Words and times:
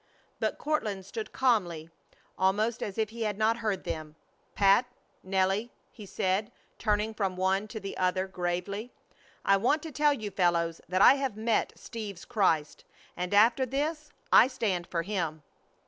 But 0.39 0.57
Courtland 0.57 1.05
stood 1.05 1.31
calmly, 1.31 1.91
almost 2.35 2.81
as 2.81 2.97
if 2.97 3.11
he 3.11 3.21
had 3.21 3.37
not 3.37 3.57
heard 3.57 3.83
them. 3.83 4.15
"Pat, 4.55 4.87
Nelly," 5.21 5.69
he 5.91 6.07
said, 6.07 6.51
turning 6.79 7.13
from 7.13 7.35
one 7.37 7.67
to 7.67 7.79
the 7.79 7.95
other 7.97 8.25
gravely, 8.27 8.91
"I 9.45 9.57
want 9.57 9.83
to 9.83 9.91
tell 9.91 10.13
you 10.13 10.31
fellows 10.31 10.81
that 10.89 11.03
I 11.03 11.13
have 11.17 11.37
met 11.37 11.73
Steve's 11.75 12.25
Christ 12.25 12.83
and 13.15 13.31
after 13.31 13.63
this 13.63 14.09
I 14.33 14.47
stand 14.47 14.87
for 14.87 15.03
Him!" 15.03 15.43